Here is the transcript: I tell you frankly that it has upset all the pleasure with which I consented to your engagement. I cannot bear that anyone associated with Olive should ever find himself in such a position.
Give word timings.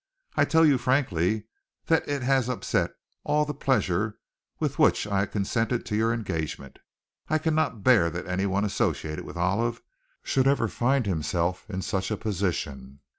I 0.35 0.45
tell 0.45 0.65
you 0.65 0.79
frankly 0.79 1.43
that 1.85 2.09
it 2.09 2.23
has 2.23 2.49
upset 2.49 2.89
all 3.23 3.45
the 3.45 3.53
pleasure 3.53 4.17
with 4.59 4.79
which 4.79 5.05
I 5.05 5.27
consented 5.27 5.85
to 5.85 5.95
your 5.95 6.11
engagement. 6.11 6.79
I 7.29 7.37
cannot 7.37 7.83
bear 7.83 8.09
that 8.09 8.25
anyone 8.25 8.65
associated 8.65 9.25
with 9.25 9.37
Olive 9.37 9.79
should 10.23 10.47
ever 10.47 10.67
find 10.67 11.05
himself 11.05 11.69
in 11.69 11.83
such 11.83 12.09
a 12.09 12.17
position. 12.17 13.01